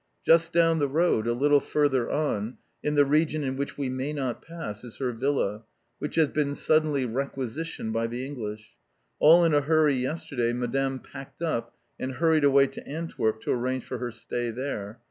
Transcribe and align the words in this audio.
Just 0.25 0.51
down 0.51 0.79
the 0.79 0.87
road, 0.87 1.27
a 1.27 1.33
little 1.33 1.59
further 1.59 2.09
on, 2.09 2.57
in 2.81 2.95
the 2.95 3.05
region 3.05 3.43
in 3.43 3.55
which 3.55 3.77
we 3.77 3.87
may 3.87 4.13
not 4.13 4.41
pass, 4.41 4.83
is 4.83 4.97
her 4.97 5.11
villa, 5.11 5.61
which 5.99 6.15
has 6.15 6.27
been 6.27 6.55
suddenly 6.55 7.05
requisitioned 7.05 7.93
by 7.93 8.07
the 8.07 8.25
English. 8.25 8.71
All 9.19 9.45
in 9.45 9.53
a 9.53 9.61
hurry 9.61 9.93
yesterday, 9.93 10.53
Madame 10.53 10.97
packed 10.97 11.43
up, 11.43 11.75
and 11.99 12.13
hurried 12.13 12.43
away 12.43 12.65
to 12.65 12.87
Antwerp, 12.87 13.41
to 13.41 13.51
arrange 13.51 13.83
for 13.83 13.99
her 13.99 14.09
stay 14.11 14.49
there. 14.49 14.99